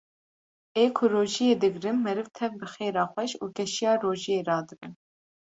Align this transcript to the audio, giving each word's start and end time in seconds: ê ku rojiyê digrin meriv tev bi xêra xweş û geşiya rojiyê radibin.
ê 0.83 0.83
ku 0.95 1.03
rojiyê 1.13 1.53
digrin 1.61 1.97
meriv 2.05 2.27
tev 2.37 2.51
bi 2.59 2.67
xêra 2.73 3.03
xweş 3.13 3.31
û 3.43 3.45
geşiya 3.57 3.93
rojiyê 4.03 4.39
radibin. 4.49 4.93